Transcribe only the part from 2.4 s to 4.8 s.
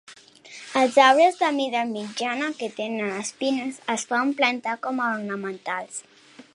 que tenen espines es poden plantar